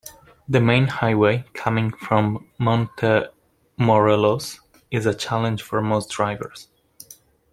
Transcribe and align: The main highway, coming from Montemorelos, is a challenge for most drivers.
The 0.49 0.59
main 0.59 0.87
highway, 0.87 1.45
coming 1.53 1.91
from 1.91 2.49
Montemorelos, 2.59 4.57
is 4.89 5.05
a 5.05 5.13
challenge 5.13 5.61
for 5.61 5.79
most 5.79 6.09
drivers. 6.09 6.69